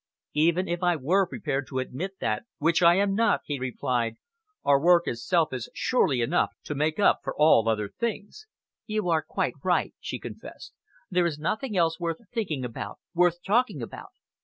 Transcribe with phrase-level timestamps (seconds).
[0.33, 4.15] "Even if I were prepared to admit that, which I am not," he replied,
[4.65, 8.47] "our work itself is surely enough to make up for all other things."
[8.87, 10.73] "You are quite right," she confessed.
[11.11, 14.09] "There is nothing else worth thinking about, worth talking about.